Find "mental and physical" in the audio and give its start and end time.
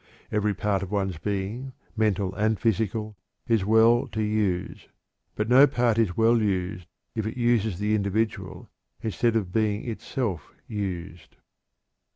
1.95-3.15